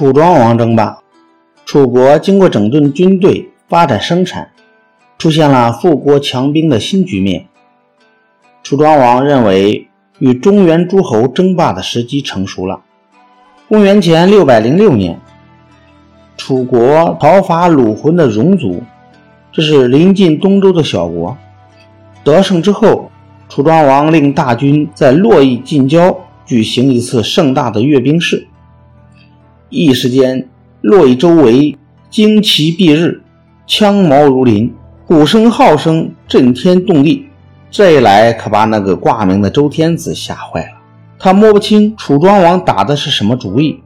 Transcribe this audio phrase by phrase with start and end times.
[0.00, 0.96] 楚庄王争霸，
[1.66, 4.50] 楚国经过整顿军队、发展生产，
[5.18, 7.48] 出现了富国强兵的新局面。
[8.62, 12.80] 楚庄王认为，与中原诸侯争霸的时机成熟了。
[13.68, 15.20] 公元前六百零六年，
[16.38, 18.82] 楚国讨伐鲁浑的戎族，
[19.52, 21.36] 这是临近东周的小国。
[22.24, 23.10] 得胜之后，
[23.50, 28.46] 楚庄王令大军在洛邑近郊举行一次盛大的阅兵式。
[29.70, 30.48] 一时间，
[30.80, 31.78] 洛邑周围
[32.10, 33.22] 旌旗蔽日，
[33.68, 34.74] 枪矛如林，
[35.06, 37.28] 鼓声号声震天动地。
[37.70, 40.72] 这一来，可把那个挂名的周天子吓坏了。
[41.20, 43.80] 他摸不清楚庄王打的是什么主意，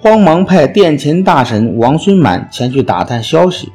[0.00, 3.70] 慌忙派殿前大臣王孙满前去打探消息。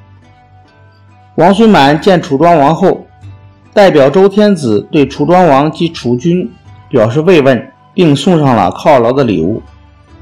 [1.36, 3.08] 王孙满见楚庄王后，
[3.74, 6.52] 代表周天子对楚庄王及楚军
[6.90, 9.62] 表示慰问，并送上了犒劳的礼物。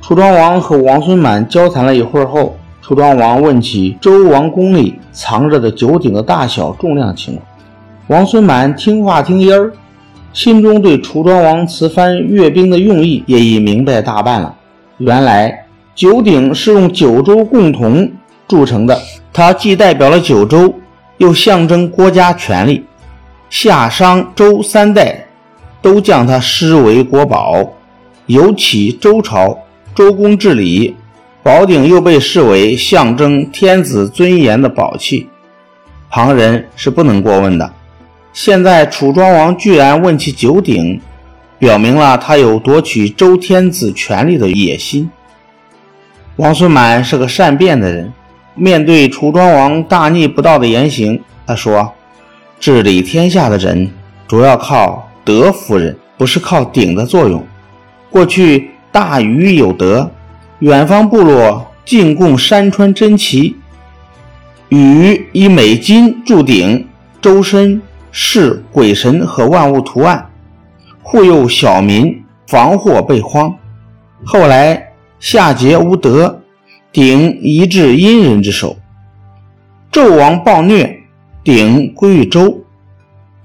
[0.01, 7.45] 楚庄王和王孙满交谈了一会儿后，楚庄王问起周王宫里藏着的九鼎的大小、重量情况。
[8.07, 9.71] 王孙满听话听音儿，
[10.33, 14.53] 心中对楚庄王此番阅兵的用意也已明白大半了。
[14.97, 18.11] 原来九鼎是用九州共同
[18.47, 18.99] 铸成的，
[19.31, 20.73] 它既代表了九州，
[21.19, 22.83] 又象征国家权力。
[23.51, 25.27] 夏、商、周三代
[25.79, 27.63] 都将它视为国宝，
[28.25, 29.55] 尤其周朝。
[29.93, 30.95] 周公治理，
[31.43, 35.27] 宝鼎又被视为象征天子尊严的宝器，
[36.09, 37.73] 旁人是不能过问的。
[38.31, 41.01] 现在楚庄王居然问起九鼎，
[41.59, 45.11] 表明了他有夺取周天子权力的野心。
[46.37, 48.13] 王孙满是个善变的人，
[48.55, 51.93] 面对楚庄王大逆不道的言行，他说
[52.61, 53.91] ：“治理天下的人
[54.25, 57.45] 主要靠德服人，不是靠鼎的作用。
[58.09, 60.11] 过去。”大禹有德，
[60.59, 63.55] 远方部落进贡山川珍奇，
[64.67, 66.87] 禹以美金铸鼎，
[67.21, 67.81] 周身
[68.11, 70.29] 饰鬼神和万物图案，
[71.01, 73.55] 护佑小民防祸备荒。
[74.25, 76.41] 后来夏桀无德，
[76.91, 78.77] 鼎移至殷人之手，
[79.89, 80.99] 纣王暴虐，
[81.45, 82.61] 鼎归于周。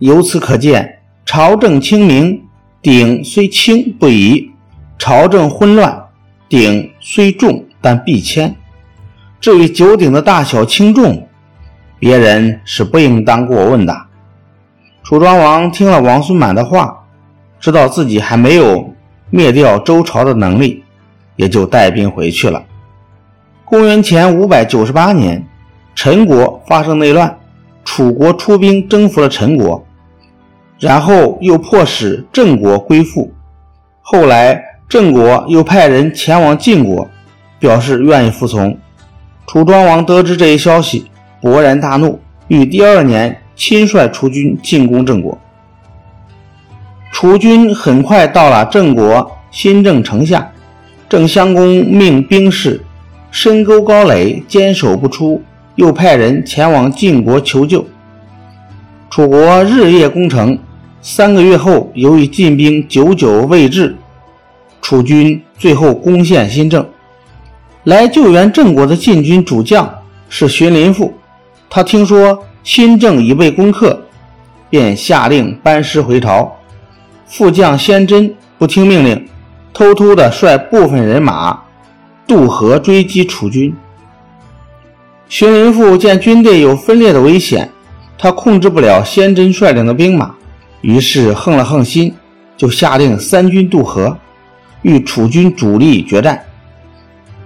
[0.00, 2.42] 由此可见，朝政清明，
[2.82, 4.50] 鼎虽轻不移。
[4.98, 6.06] 朝政混乱，
[6.48, 8.54] 鼎虽重但必谦。
[9.40, 11.28] 至于九鼎的大小轻重，
[11.98, 13.94] 别人是不应当过问的。
[15.04, 17.04] 楚庄王听了王孙满的话，
[17.60, 18.92] 知道自己还没有
[19.30, 20.82] 灭掉周朝的能力，
[21.36, 22.64] 也就带兵回去了。
[23.64, 25.46] 公元前五百九十八年，
[25.94, 27.38] 陈国发生内乱，
[27.84, 29.86] 楚国出兵征服了陈国，
[30.80, 33.32] 然后又迫使郑国归附，
[34.00, 34.65] 后来。
[34.88, 37.10] 郑国又派人前往晋国，
[37.58, 38.78] 表示愿意服从。
[39.44, 41.10] 楚庄王得知这一消息，
[41.42, 45.36] 勃然大怒，于第二年亲率楚军进攻郑国。
[47.10, 50.52] 楚军很快到了郑国新郑城下，
[51.08, 52.80] 郑襄公命兵士
[53.32, 55.42] 深沟高垒，坚守不出，
[55.74, 57.84] 又派人前往晋国求救。
[59.10, 60.56] 楚国日夜攻城，
[61.00, 63.96] 三个月后，由于晋兵久久未至。
[64.86, 66.88] 楚军最后攻陷新郑，
[67.82, 69.92] 来救援郑国的晋军主将
[70.28, 71.12] 是荀林父。
[71.68, 74.00] 他听说新郑已被攻克，
[74.70, 76.56] 便下令班师回朝。
[77.26, 79.28] 副将先真不听命令，
[79.72, 81.60] 偷偷的率部分人马
[82.24, 83.74] 渡河追击楚军。
[85.28, 87.68] 荀林父见军队有分裂的危险，
[88.16, 90.32] 他控制不了先真率领的兵马，
[90.80, 92.14] 于是横了横心，
[92.56, 94.16] 就下令三军渡河。
[94.86, 96.40] 与楚军主力决战，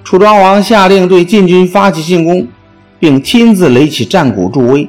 [0.05, 2.47] 楚庄王下令对晋军发起进攻，
[2.99, 4.87] 并亲自擂起战鼓助威。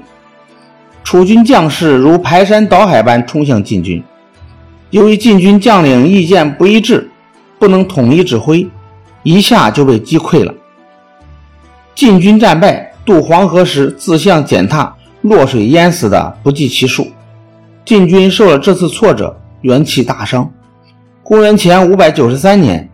[1.01, 4.03] 楚军将士如排山倒海般冲向晋军，
[4.89, 7.09] 由于晋军将领意见不一致，
[7.57, 8.67] 不能统一指挥，
[9.23, 10.53] 一下就被击溃了。
[11.95, 17.07] 晋军战败，渡黄河时自相践踏，落水淹死的不计其数。
[17.85, 20.51] 晋军受了这次挫折，元气大伤。
[21.31, 22.89] 公元前五百九十三年，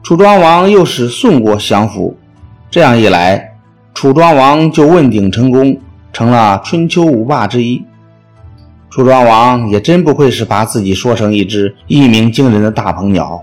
[0.00, 2.16] 楚庄王又使宋国降服，
[2.70, 3.56] 这样一来，
[3.94, 5.76] 楚庄王就问鼎成功，
[6.12, 7.84] 成了春秋五霸之一。
[8.90, 13.42] 楚庄王也真不愧是把自己说成一只一鸣惊人的大鹏鸟。